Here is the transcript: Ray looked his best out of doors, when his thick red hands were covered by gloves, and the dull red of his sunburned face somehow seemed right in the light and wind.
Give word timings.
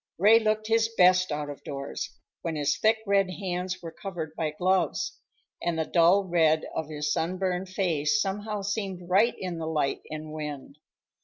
Ray 0.17 0.39
looked 0.39 0.65
his 0.65 0.89
best 0.97 1.31
out 1.31 1.47
of 1.51 1.63
doors, 1.63 2.17
when 2.41 2.55
his 2.55 2.75
thick 2.75 2.97
red 3.05 3.29
hands 3.29 3.83
were 3.83 3.91
covered 3.91 4.35
by 4.35 4.49
gloves, 4.49 5.19
and 5.61 5.77
the 5.77 5.85
dull 5.85 6.23
red 6.23 6.65
of 6.73 6.89
his 6.89 7.13
sunburned 7.13 7.69
face 7.69 8.19
somehow 8.19 8.63
seemed 8.63 9.07
right 9.07 9.35
in 9.37 9.59
the 9.59 9.67
light 9.67 10.01
and 10.09 10.33
wind. 10.33 10.79